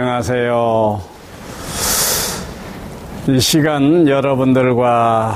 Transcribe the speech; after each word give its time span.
안녕하세요. 0.00 1.00
이 3.26 3.40
시간 3.40 4.06
여러분들과 4.06 5.34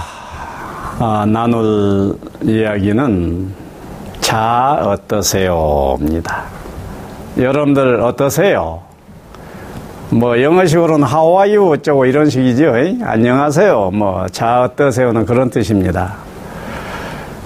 아, 1.01 1.25
나눌 1.27 2.15
이야기는 2.43 3.53
자 4.21 4.79
어떠세요?입니다. 4.85 6.45
여러분들 7.39 8.03
어떠세요? 8.03 8.83
뭐 10.11 10.41
영어식으로는 10.41 11.09
you? 11.09 11.73
어쩌고 11.73 12.07
이런 12.07 12.31
식이죠. 12.31 12.73
안녕하세요. 13.03 13.91
뭐 13.91 14.27
자 14.31 14.63
어떠세요는 14.63 15.27
그런 15.27 15.51
뜻입니다. 15.51 16.15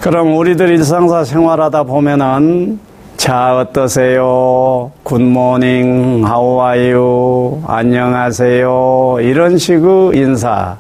그럼 0.03 0.37
우리들 0.37 0.69
일상사 0.69 1.25
생활하다 1.25 1.85
보면은 1.85 2.79
자, 3.17 3.57
어떠세요? 3.59 4.93
굿모닝, 5.03 6.25
are 6.27 6.93
you? 6.93 7.63
안녕하세요. 7.67 9.19
이런 9.21 9.57
식의 9.57 10.11
인사. 10.15 10.77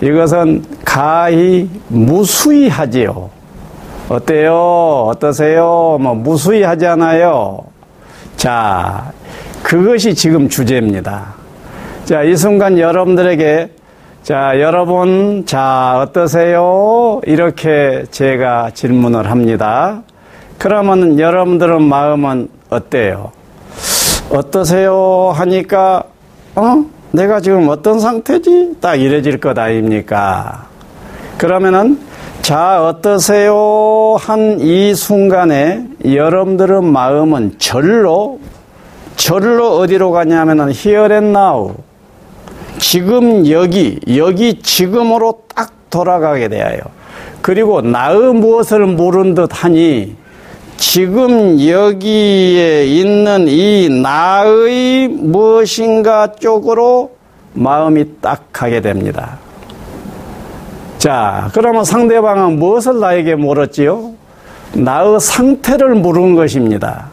이것은 0.00 0.64
가히 0.84 1.68
무수히 1.88 2.68
하지요. 2.68 3.28
어때요? 4.08 5.04
어떠세요? 5.08 5.98
뭐 6.00 6.14
무수히 6.14 6.62
하잖아요. 6.62 7.58
자, 8.36 9.12
그것이 9.62 10.14
지금 10.14 10.48
주제입니다. 10.48 11.34
자, 12.06 12.22
이 12.22 12.34
순간 12.34 12.78
여러분들에게 12.78 13.70
자, 14.22 14.58
여러분, 14.58 15.44
자, 15.46 16.00
어떠세요? 16.00 17.20
이렇게 17.26 18.04
제가 18.10 18.70
질문을 18.74 19.30
합니다. 19.30 20.02
그러면 20.58 21.18
여러분들은 21.18 21.82
마음은 21.82 22.48
어때요? 22.70 23.32
어떠세요? 24.30 25.32
하니까, 25.34 26.02
어? 26.54 26.84
내가 27.12 27.40
지금 27.40 27.68
어떤 27.68 28.00
상태지? 28.00 28.76
딱 28.80 28.96
이래질 28.96 29.38
것 29.38 29.56
아닙니까? 29.58 30.66
그러면은, 31.38 32.00
자, 32.42 32.84
어떠세요? 32.84 34.16
한 34.18 34.58
이 34.60 34.94
순간에 34.94 35.84
여러분들의 36.04 36.82
마음은 36.82 37.56
절로, 37.58 38.40
절로 39.16 39.78
어디로 39.78 40.10
가냐면은 40.10 40.70
here 40.70 41.12
and 41.12 41.28
now. 41.28 41.74
지금 42.78 43.48
여기, 43.50 43.98
여기 44.16 44.60
지금으로 44.60 45.42
딱 45.54 45.72
돌아가게 45.90 46.48
되어요. 46.48 46.80
그리고 47.40 47.80
나의 47.80 48.34
무엇을 48.34 48.86
모른 48.86 49.34
듯 49.34 49.48
하니 49.52 50.16
지금 50.78 51.58
여기에 51.60 52.84
있는 52.86 53.48
이 53.48 53.88
나의 53.88 55.08
무엇인가 55.08 56.32
쪽으로 56.32 57.12
마음이 57.54 58.04
딱 58.20 58.44
가게 58.52 58.80
됩니다. 58.80 59.38
자, 60.98 61.50
그러면 61.54 61.84
상대방은 61.84 62.58
무엇을 62.58 63.00
나에게 63.00 63.34
물었지요? 63.36 64.12
나의 64.74 65.20
상태를 65.20 65.94
물은 65.94 66.34
것입니다. 66.34 67.06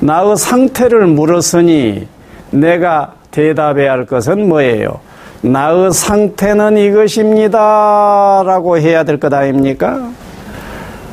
나의 0.00 0.36
상태를 0.36 1.06
물었으니 1.06 2.06
내가 2.50 3.14
대답해야 3.30 3.92
할 3.92 4.06
것은 4.06 4.48
뭐예요? 4.48 5.00
나의 5.40 5.92
상태는 5.92 6.76
이것입니다. 6.78 8.42
라고 8.46 8.78
해야 8.78 9.02
될 9.02 9.18
것 9.18 9.32
아닙니까? 9.32 10.10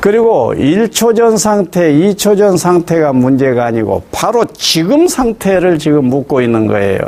그리고 0.02 0.54
1초 0.56 1.16
전 1.16 1.38
상태, 1.38 1.92
2초 1.92 2.38
전 2.38 2.58
상태가 2.58 3.12
문제가 3.12 3.66
아니고 3.66 4.04
바로 4.12 4.46
지금 4.54 5.08
상태를 5.08 5.78
지금 5.78 6.06
묻고 6.06 6.42
있는 6.42 6.68
거예요. 6.68 7.00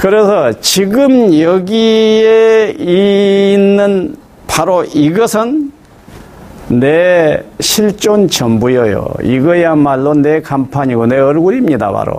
그래서 0.00 0.52
지금 0.60 1.38
여기에 1.38 2.74
있는 2.78 4.16
바로 4.48 4.84
이것은 4.84 5.72
내 6.68 7.42
실존 7.60 8.28
전부여요. 8.28 9.06
이거야말로 9.22 10.14
내 10.14 10.40
간판이고 10.40 11.06
내 11.06 11.18
얼굴입니다, 11.18 11.92
바로. 11.92 12.18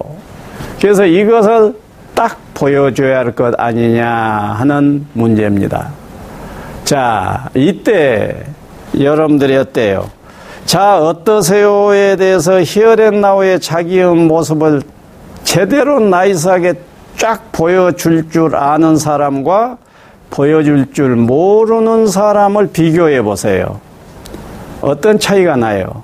그래서 0.80 1.06
이것을 1.06 1.74
딱 2.14 2.38
보여줘야 2.54 3.20
할 3.20 3.32
것 3.34 3.54
아니냐 3.60 4.08
하는 4.08 5.06
문제입니다. 5.14 5.90
자, 6.86 7.50
이때 7.54 8.44
여러분들이 9.00 9.56
어때요? 9.58 10.10
자, 10.66 11.00
어떠세요에 11.00 12.16
대해서 12.16 12.62
히어앤나우의 12.62 13.60
자기의 13.60 14.16
모습을 14.16 14.82
제대로 15.44 16.00
나이스하게 16.00 16.74
쫙 17.18 17.52
보여줄 17.52 18.30
줄 18.30 18.56
아는 18.56 18.98
사람과 18.98 19.78
보여줄 20.32 20.92
줄 20.94 21.16
모르는 21.16 22.08
사람을 22.08 22.70
비교해 22.72 23.22
보세요. 23.22 23.80
어떤 24.82 25.20
차이가 25.20 25.56
나요? 25.56 26.04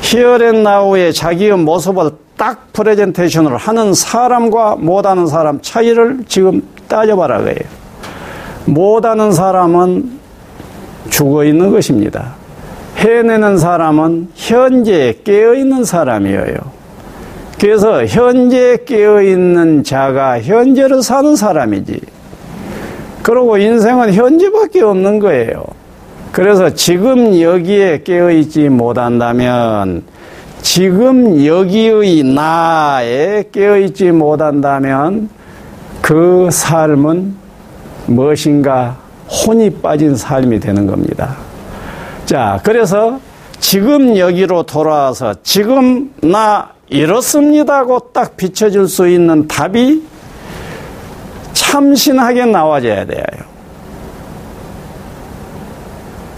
히어앤나우의 0.00 1.12
자기의 1.12 1.58
모습을 1.58 2.10
딱 2.36 2.72
프레젠테이션을 2.72 3.56
하는 3.56 3.94
사람과 3.94 4.76
못하는 4.76 5.26
사람 5.26 5.60
차이를 5.60 6.24
지금 6.26 6.62
따져봐라 6.88 7.38
그래요. 7.38 7.58
못하는 8.64 9.32
사람은 9.32 10.21
죽어 11.10 11.44
있는 11.44 11.70
것입니다. 11.70 12.34
해내는 12.96 13.58
사람은 13.58 14.28
현재 14.34 15.18
깨어 15.24 15.54
있는 15.54 15.84
사람이에요. 15.84 16.56
그래서 17.58 18.04
현재 18.06 18.78
깨어 18.84 19.22
있는 19.22 19.84
자가 19.84 20.40
현재를 20.40 21.02
사는 21.02 21.36
사람이지. 21.36 22.00
그리고 23.22 23.56
인생은 23.56 24.12
현재밖에 24.14 24.82
없는 24.82 25.20
거예요. 25.20 25.64
그래서 26.32 26.70
지금 26.74 27.40
여기에 27.40 28.02
깨어 28.04 28.30
있지 28.32 28.68
못한다면 28.68 30.02
지금 30.62 31.44
여기의 31.44 32.22
나에 32.24 33.44
깨어 33.52 33.78
있지 33.78 34.10
못한다면 34.10 35.28
그 36.00 36.48
삶은 36.50 37.36
무엇인가 38.06 39.01
혼이 39.32 39.70
빠진 39.70 40.14
삶이 40.14 40.60
되는 40.60 40.86
겁니다. 40.86 41.36
자, 42.26 42.60
그래서 42.62 43.18
지금 43.58 44.16
여기로 44.16 44.64
돌아와서 44.64 45.34
지금 45.42 46.12
나 46.20 46.70
이렇습니다고 46.88 48.10
딱 48.12 48.36
비춰줄 48.36 48.88
수 48.88 49.08
있는 49.08 49.48
답이 49.48 50.02
참신하게 51.54 52.46
나와줘야 52.46 53.06
돼요. 53.06 53.24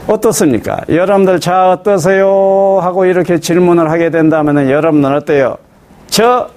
어떻습니까? 0.07 0.81
여러분들 0.89 1.41
자 1.41 1.71
어떠세요? 1.71 2.79
하고 2.83 3.07
이렇게 3.07 3.41
질문을 3.41 3.91
하게 3.91 4.11
된다면 4.11 4.71
여러분은 4.71 5.15
어때요? 5.17 5.57
저 6.09 6.49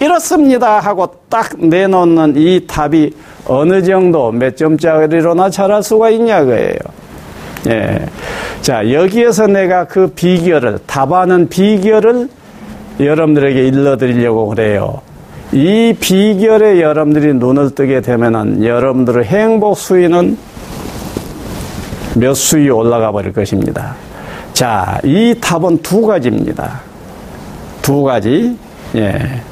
이렇습니다 0.00 0.80
하고 0.80 1.08
딱 1.28 1.50
내놓는 1.58 2.34
이 2.36 2.66
답이 2.66 3.14
어느 3.46 3.82
정도 3.82 4.30
몇 4.30 4.56
점짜리로나 4.56 5.50
잘할 5.50 5.82
수가 5.82 6.10
있냐 6.10 6.44
고해요 6.44 6.76
예. 7.68 8.06
자, 8.60 8.92
여기에서 8.92 9.46
내가 9.46 9.84
그 9.86 10.08
비결을, 10.08 10.80
답하는 10.86 11.48
비결을 11.48 12.28
여러분들에게 13.00 13.66
일러 13.66 13.96
드리려고 13.96 14.48
그래요. 14.48 15.00
이 15.52 15.94
비결에 15.98 16.80
여러분들이 16.80 17.34
눈을 17.34 17.74
뜨게 17.74 18.00
되면은 18.00 18.64
여러분들의 18.64 19.24
행복 19.24 19.76
수위는 19.76 20.36
몇 22.16 22.34
수위 22.34 22.70
올라가 22.70 23.12
버릴 23.12 23.32
것입니다. 23.32 23.94
자, 24.52 24.98
이 25.04 25.34
답은 25.40 25.82
두 25.82 26.02
가지입니다. 26.02 26.80
두 27.82 28.02
가지. 28.02 28.56
예. 28.94 29.42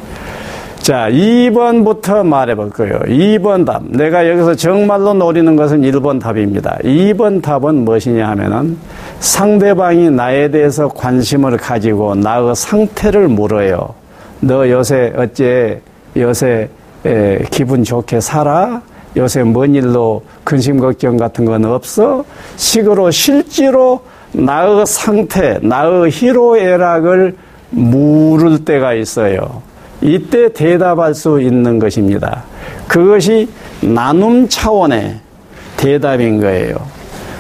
자, 0.85 1.09
2번부터 1.09 2.27
말해 2.27 2.55
볼 2.55 2.69
거예요. 2.69 2.99
2번 3.07 3.65
답. 3.65 3.85
내가 3.87 4.29
여기서 4.29 4.55
정말로 4.55 5.15
노리는 5.15 5.57
것은 5.57 5.81
1번 5.81 6.21
답입니다. 6.21 6.77
2번 6.85 7.41
답은 7.41 7.87
무엇이냐 7.87 8.29
하면은 8.29 8.77
상대방이 9.19 10.11
나에 10.11 10.51
대해서 10.51 10.89
관심을 10.89 11.57
가지고 11.57 12.15
나의 12.17 12.55
상태를 12.55 13.29
물어요. 13.29 13.95
너 14.41 14.69
요새 14.69 15.11
어째 15.17 15.81
요새 16.19 16.69
에, 17.07 17.39
기분 17.51 17.83
좋게 17.83 18.21
살아? 18.21 18.83
요새 19.17 19.43
뭔 19.43 19.75
일로 19.75 20.23
근심 20.45 20.79
걱정 20.79 21.17
같은 21.17 21.47
건 21.47 21.65
없어? 21.65 22.27
식으로 22.57 23.11
실제로 23.11 24.03
나의 24.33 24.85
상태, 24.87 25.59
나의 25.63 26.11
희로애락을 26.11 27.37
물을 27.71 28.67
때가 28.67 28.93
있어요. 28.93 29.63
이때 30.05 30.53
대답할 30.53 31.15
수 31.15 31.41
있는 31.41 31.79
것입니다. 31.79 32.45
그것이 32.87 33.49
나눔 33.81 34.47
차원의 34.49 35.17
대답인 35.79 36.41
거예요. 36.41 36.77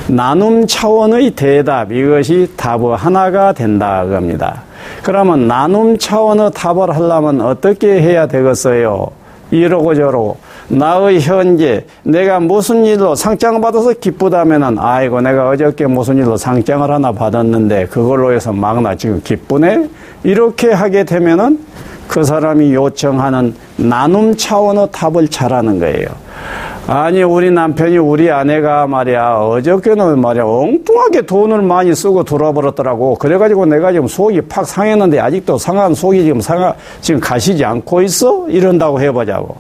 나눔 0.09 0.67
차원의 0.67 1.33
대답, 1.33 1.93
이것이 1.93 2.51
답의 2.57 2.97
하나가 2.97 3.53
된다 3.53 4.05
겁니다. 4.07 4.63
그러면 5.03 5.47
나눔 5.47 5.99
차원의 5.99 6.53
답을 6.55 6.95
하려면 6.95 7.43
어떻게 7.43 8.01
해야 8.01 8.27
되겠어요? 8.27 9.09
이러고 9.51 9.95
저러고 9.95 10.39
나의 10.69 11.21
현재 11.21 11.85
내가 12.03 12.41
무슨 12.41 12.87
일로 12.87 13.15
상장 13.15 13.61
받아서 13.61 13.93
기쁘다면은 13.93 14.79
아이고 14.79 15.21
내가 15.21 15.51
어저께 15.51 15.87
무슨 15.87 16.17
일로 16.17 16.37
상장을 16.37 16.91
하나 16.91 17.13
받았는데 17.13 17.87
그걸로 17.87 18.33
해서 18.33 18.53
막나 18.53 18.95
지금 18.97 19.21
기쁘네 19.23 19.89
이렇게 20.25 20.73
하게 20.73 21.05
되면은 21.05 21.59
그 22.09 22.25
사람이 22.25 22.75
요청하는 22.75 23.55
나눔 23.77 24.37
차원의 24.37 24.89
답을 24.93 25.29
잘하는 25.29 25.79
거예요. 25.79 26.07
아니 26.87 27.23
우리 27.23 27.51
남편이 27.51 27.97
우리 27.97 28.31
아내가 28.31 28.87
말이야 28.87 29.37
어저께는 29.37 30.21
말이야 30.21 30.45
엉뚱하게 30.45 31.23
돈을 31.23 31.63
많이 31.63 31.95
쓰고 31.95 32.25
돌아버렸더라고 32.25 33.15
그래가지고 33.15 33.65
내가 33.67 33.91
지금 33.91 34.07
속이 34.07 34.43
팍 34.43 34.67
상했는데 34.67 35.19
아직도 35.19 35.57
상한 35.57 35.95
속이 35.95 36.23
지금 36.25 36.43
상하 36.43 36.75
지금 37.01 37.21
가시지 37.21 37.65
않고 37.65 38.03
있어 38.03 38.49
이런다고 38.49 39.01
해보자고 39.01 39.57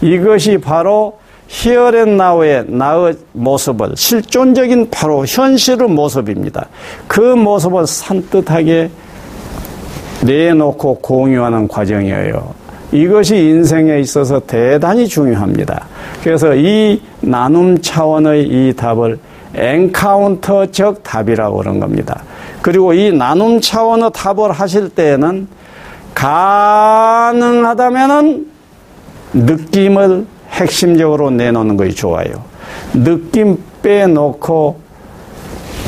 이것이 0.00 0.58
바로 0.58 1.18
히어앤 1.48 2.16
나우의 2.16 2.66
나의 2.68 3.16
모습을 3.32 3.96
실존적인 3.96 4.90
바로 4.90 5.24
현실의 5.26 5.88
모습입니다. 5.88 6.68
그 7.08 7.20
모습을 7.20 7.86
산뜻하게 7.86 8.90
내놓고 10.22 10.98
공유하는 11.00 11.68
과정이에요. 11.68 12.54
이것이 12.92 13.36
인생에 13.36 14.00
있어서 14.00 14.40
대단히 14.40 15.06
중요합니다. 15.06 15.86
그래서 16.22 16.54
이 16.54 17.02
나눔 17.20 17.80
차원의 17.80 18.44
이 18.44 18.74
답을 18.74 19.18
엔카운터적 19.54 21.02
답이라고 21.02 21.58
그런 21.58 21.80
겁니다. 21.80 22.22
그리고 22.62 22.92
이 22.94 23.12
나눔 23.12 23.60
차원의 23.60 24.10
답을 24.14 24.52
하실 24.52 24.88
때에는 24.88 25.48
가능하다면은 26.14 27.78
느낌을 29.34 30.26
핵심적으로 30.50 31.30
내놓는 31.30 31.76
것이 31.76 31.94
좋아요. 31.94 32.30
느낌 32.94 33.58
빼놓고 33.82 34.87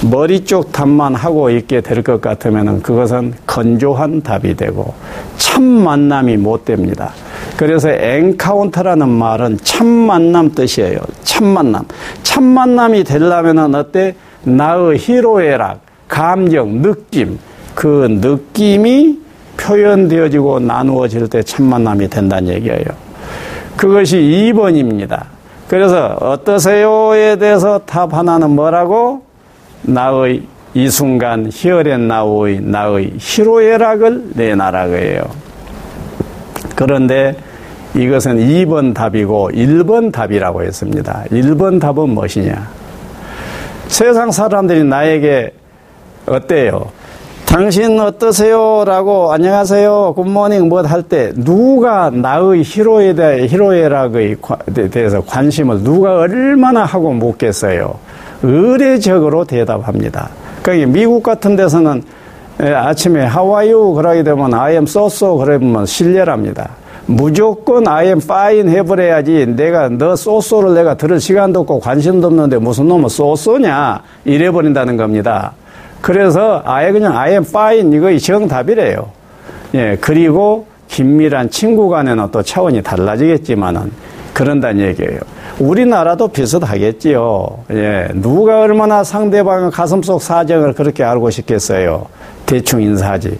머리 0.02 0.44
쪽 0.44 0.72
답만 0.72 1.14
하고 1.14 1.50
있게 1.50 1.80
될 1.82 2.02
것 2.02 2.20
같으면 2.20 2.80
그것은 2.82 3.34
건조한 3.46 4.22
답이 4.22 4.56
되고 4.56 4.94
참 5.36 5.62
만남이 5.62 6.38
못 6.38 6.64
됩니다. 6.64 7.12
그래서 7.56 7.90
encounter라는 7.90 9.08
말은 9.08 9.58
참 9.62 9.86
만남 9.86 10.52
뜻이에요. 10.52 10.98
참 11.22 11.48
만남. 11.48 11.84
참 12.22 12.44
만남이 12.44 13.04
되려면 13.04 13.74
어때? 13.74 14.14
나의 14.44 14.96
희로애락, 14.98 15.80
감정, 16.08 16.80
느낌. 16.80 17.38
그 17.74 18.06
느낌이 18.10 19.18
표현되어지고 19.58 20.60
나누어질 20.60 21.28
때 21.28 21.42
참 21.42 21.66
만남이 21.66 22.08
된다는 22.08 22.48
얘기예요. 22.54 22.84
그것이 23.76 24.16
2번입니다. 24.16 25.24
그래서 25.68 26.16
어떠세요에 26.20 27.36
대해서 27.36 27.80
답 27.84 28.14
하나는 28.14 28.50
뭐라고? 28.50 29.22
나의 29.82 30.42
이 30.74 30.88
순간 30.88 31.48
희열의 31.52 31.98
나의 31.98 32.60
나의 32.60 33.12
희로애락을 33.18 34.30
내놔라고 34.34 34.94
해요. 34.94 35.22
그런데 36.76 37.34
이것은 37.94 38.38
2번 38.38 38.94
답이고 38.94 39.50
1번 39.52 40.12
답이라고 40.12 40.62
했습니다. 40.62 41.24
1번 41.30 41.80
답은 41.80 42.10
무엇이냐? 42.10 42.68
세상 43.88 44.30
사람들이 44.30 44.84
나에게 44.84 45.52
어때요? 46.26 46.90
당신 47.46 47.98
어떠세요? 47.98 48.84
라고 48.86 49.32
안녕하세요. 49.32 50.12
굿모닝 50.14 50.68
뭐 50.68 50.82
할 50.82 51.02
때 51.02 51.32
누가 51.34 52.08
나의 52.10 52.62
희로에 52.62 53.14
대해 53.14 53.48
희로애락에 53.48 54.36
대해서 54.92 55.20
관심을 55.22 55.82
누가 55.82 56.14
얼마나 56.20 56.84
하고 56.84 57.12
묻겠어요? 57.12 57.98
의례적으로 58.42 59.44
대답합니다. 59.44 60.30
그러니까 60.62 60.90
미국 60.90 61.22
같은 61.22 61.56
데서는 61.56 62.02
아침에 62.58 63.24
하와이유 63.24 63.94
그러게 63.94 64.22
되면 64.22 64.52
I 64.52 64.72
am 64.72 64.84
so 64.84 65.06
so 65.06 65.36
그러면 65.36 65.86
신뢰랍니다. 65.86 66.70
무조건 67.06 67.88
I 67.88 68.06
am 68.06 68.18
fine 68.18 68.70
해버려야지 68.70 69.46
내가 69.56 69.88
너 69.88 70.14
쏘쏘를 70.14 70.74
내가 70.74 70.94
들을 70.94 71.18
시간도 71.18 71.60
없고 71.60 71.80
관심도 71.80 72.28
없는데 72.28 72.58
무슨 72.58 72.86
놈은 72.86 73.08
쏘쏘냐 73.08 74.02
이래버린다는 74.24 74.96
겁니다. 74.96 75.52
그래서 76.00 76.62
아예 76.64 76.92
그냥 76.92 77.16
I 77.16 77.32
am 77.32 77.42
fine 77.42 77.96
이거 77.96 78.16
정답이래요. 78.16 79.08
예, 79.74 79.96
그리고 80.00 80.66
긴밀한 80.88 81.50
친구 81.50 81.88
간에는 81.88 82.28
또 82.30 82.42
차원이 82.42 82.82
달라지겠지만은 82.82 83.90
그런다는 84.40 84.86
얘기예요. 84.86 85.20
우리나라도 85.58 86.28
비슷하겠지요. 86.28 87.64
예, 87.72 88.08
누가 88.14 88.62
얼마나 88.62 89.04
상대방의 89.04 89.70
가슴속 89.70 90.22
사정을 90.22 90.72
그렇게 90.72 91.04
알고 91.04 91.28
싶겠어요. 91.28 92.06
대충 92.46 92.80
인사하지. 92.80 93.38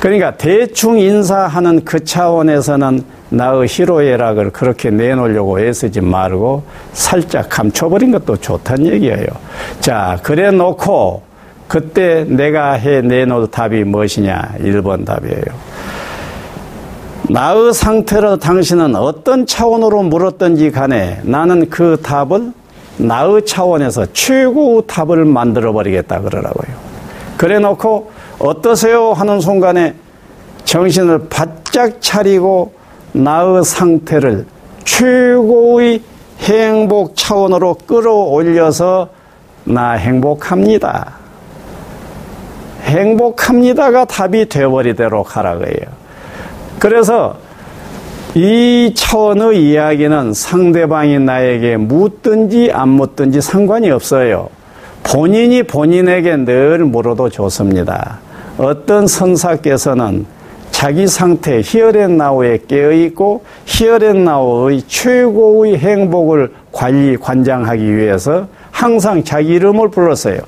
그러니까 0.00 0.32
대충 0.32 0.98
인사하는 0.98 1.84
그 1.84 2.02
차원에서는 2.02 3.04
나의 3.28 3.68
희로애락을 3.68 4.50
그렇게 4.50 4.90
내놓으려고 4.90 5.60
애쓰지 5.60 6.00
말고 6.00 6.64
살짝 6.94 7.48
감춰버린 7.48 8.10
것도 8.10 8.36
좋다는 8.38 8.86
얘기예요. 8.86 9.26
자, 9.78 10.18
그래 10.24 10.50
놓고 10.50 11.22
그때 11.68 12.24
내가 12.24 12.72
해 12.72 13.02
내놓을 13.02 13.52
답이 13.52 13.84
무엇이냐? 13.84 14.56
1번 14.58 15.06
답이에요. 15.06 15.69
나의 17.30 17.72
상태로 17.72 18.38
당신은 18.38 18.96
어떤 18.96 19.46
차원으로 19.46 20.02
물었든지 20.02 20.72
간에 20.72 21.20
나는 21.22 21.70
그 21.70 21.96
답을 22.02 22.52
나의 22.96 23.46
차원에서 23.46 24.06
최고의 24.12 24.82
답을 24.88 25.24
만들어 25.26 25.72
버리겠다 25.72 26.22
그러라고요. 26.22 26.76
그래 27.36 27.60
놓고 27.60 28.10
어떠세요 28.40 29.12
하는 29.12 29.40
순간에 29.40 29.94
정신을 30.64 31.28
바짝 31.28 32.00
차리고 32.00 32.72
나의 33.12 33.62
상태를 33.62 34.46
최고의 34.84 36.02
행복 36.40 37.14
차원으로 37.14 37.76
끌어올려서 37.86 39.08
나 39.64 39.92
행복합니다. 39.92 41.12
행복합니다가 42.82 44.06
답이 44.06 44.48
되어버리도록 44.48 45.36
하라고 45.36 45.64
해요. 45.66 45.99
그래서 46.80 47.36
이 48.34 48.92
차원의 48.96 49.70
이야기는 49.70 50.32
상대방이 50.32 51.18
나에게 51.18 51.76
묻든지 51.76 52.70
안 52.72 52.88
묻든지 52.88 53.42
상관이 53.42 53.90
없어요. 53.90 54.48
본인이 55.02 55.62
본인에게 55.62 56.36
늘 56.36 56.78
물어도 56.78 57.28
좋습니다. 57.28 58.20
어떤 58.56 59.06
선사께서는 59.06 60.24
자기 60.70 61.06
상태 61.06 61.60
히어앤나우에 61.62 62.60
깨어있고 62.66 63.42
히어앤나우의 63.66 64.82
최고의 64.86 65.76
행복을 65.76 66.50
관리 66.72 67.18
관장하기 67.18 67.94
위해서 67.94 68.46
항상 68.70 69.22
자기 69.22 69.54
이름을 69.54 69.90
불렀어요. 69.90 70.38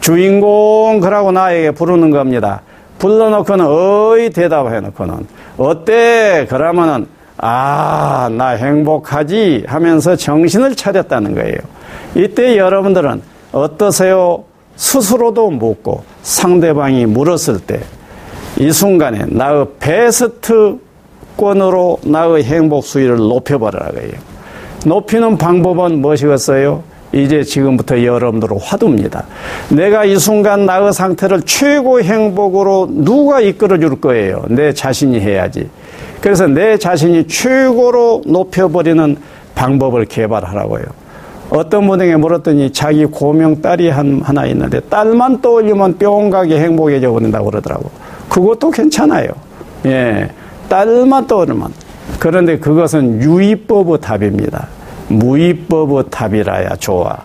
주인공 0.00 1.00
그러고 1.00 1.32
나에게 1.32 1.70
부르는 1.70 2.10
겁니다. 2.10 2.60
불러놓고는 3.00 3.66
어이 3.66 4.30
대답해놓고는 4.30 5.26
어때? 5.58 6.46
그러면은 6.48 7.08
아, 7.38 8.28
나 8.32 8.50
행복하지 8.50 9.64
하면서 9.66 10.14
정신을 10.14 10.76
차렸다는 10.76 11.34
거예요. 11.34 11.56
이때 12.14 12.56
여러분들은 12.56 13.22
어떠세요? 13.50 14.44
스스로도 14.76 15.50
묻고 15.50 16.04
상대방이 16.22 17.06
물었을 17.06 17.58
때 17.60 17.80
이 18.60 18.70
순간에 18.72 19.24
나의 19.28 19.66
베스트권으로 19.78 20.80
나의 22.04 22.44
행복 22.44 22.84
수위를 22.84 23.16
높여버리라고 23.16 23.98
해요. 24.00 24.12
높이는 24.84 25.38
방법은 25.38 26.00
무엇이겠어요? 26.02 26.82
이제 27.12 27.42
지금부터 27.42 28.04
여러분들은 28.04 28.58
화두입니다. 28.60 29.24
내가 29.70 30.04
이 30.04 30.16
순간 30.16 30.66
나의 30.66 30.92
상태를 30.92 31.42
최고 31.42 32.00
행복으로 32.00 32.88
누가 32.90 33.40
이끌어 33.40 33.78
줄 33.78 34.00
거예요? 34.00 34.44
내 34.48 34.72
자신이 34.72 35.18
해야지. 35.20 35.68
그래서 36.20 36.46
내 36.46 36.78
자신이 36.78 37.26
최고로 37.26 38.22
높여버리는 38.26 39.16
방법을 39.54 40.04
개발하라고요. 40.04 40.84
어떤 41.50 41.88
분에게 41.88 42.16
물었더니 42.16 42.72
자기 42.72 43.04
고명 43.06 43.60
딸이 43.60 43.88
한, 43.90 44.20
하나 44.22 44.46
있는데 44.46 44.78
딸만 44.80 45.40
떠올리면 45.40 45.98
뿅 45.98 46.30
가게 46.30 46.60
행복해져 46.60 47.10
버린다고 47.10 47.50
그러더라고. 47.50 47.90
그것도 48.28 48.70
괜찮아요. 48.70 49.28
예. 49.86 50.28
딸만 50.68 51.26
떠오르면. 51.26 51.72
그런데 52.20 52.58
그것은 52.58 53.20
유의법의 53.20 54.00
답입니다. 54.00 54.68
무위법의 55.10 56.04
답이라야 56.10 56.76
좋아. 56.76 57.16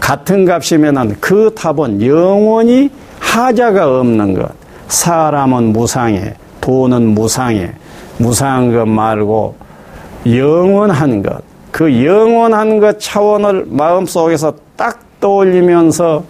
같은 0.00 0.44
값이면은 0.44 1.16
그 1.20 1.52
답은 1.54 2.04
영원히 2.04 2.90
하자가 3.20 4.00
없는 4.00 4.34
것. 4.34 4.50
사람은 4.88 5.72
무상해, 5.72 6.34
돈은 6.60 7.14
무상해, 7.14 7.72
무상한 8.18 8.72
것 8.72 8.86
말고 8.86 9.54
영원한 10.26 11.22
것, 11.22 11.42
그 11.70 12.04
영원한 12.04 12.78
것 12.78 13.00
차원을 13.00 13.66
마음속에서 13.68 14.54
딱 14.76 15.00
떠올리면서 15.20 16.22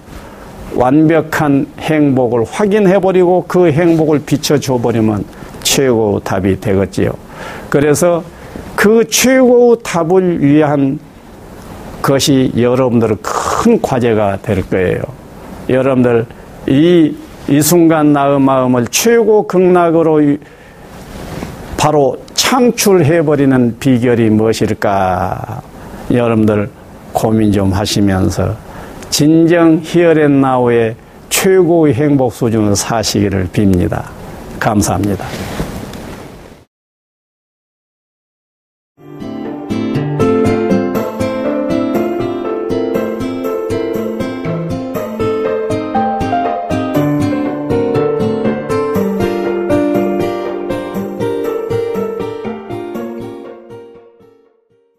완벽한 0.74 1.66
행복을 1.78 2.44
확인해버리고 2.48 3.44
그 3.48 3.70
행복을 3.70 4.20
비춰줘버리면 4.24 5.24
최고 5.62 6.20
답이 6.20 6.60
되겠지요. 6.60 7.10
그래서 7.68 8.22
그 8.82 9.08
최고의 9.08 9.76
답을 9.84 10.42
위한 10.42 10.98
것이 12.02 12.50
여러분들 12.56 13.16
큰 13.22 13.80
과제가 13.80 14.38
될 14.42 14.68
거예요. 14.68 15.00
여러분들 15.68 16.26
이, 16.66 17.14
이 17.46 17.62
순간 17.62 18.12
나의 18.12 18.40
마음을 18.40 18.88
최고 18.90 19.46
극락으로 19.46 20.20
바로 21.76 22.16
창출해버리는 22.34 23.76
비결이 23.78 24.30
무엇일까? 24.30 25.62
여러분들 26.10 26.68
고민 27.12 27.52
좀 27.52 27.72
하시면서 27.72 28.56
진정 29.10 29.78
히어앤나우의 29.80 30.96
최고의 31.30 31.94
행복 31.94 32.32
수준을 32.32 32.74
사시기를 32.74 33.46
빕니다. 33.52 34.02
감사합니다. 34.58 35.24